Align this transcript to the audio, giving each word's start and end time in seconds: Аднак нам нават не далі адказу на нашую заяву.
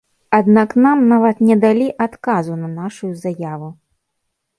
Аднак 0.35 0.71
нам 0.85 1.03
нават 1.11 1.43
не 1.49 1.57
далі 1.65 1.87
адказу 2.05 2.53
на 2.63 2.69
нашую 2.79 3.11
заяву. 3.27 3.69